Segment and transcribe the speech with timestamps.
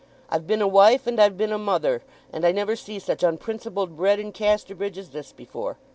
[0.31, 2.01] I've been a wife, and I've been a mother,
[2.33, 5.77] and I never see such unprincipled bread in Casterbridge as this before.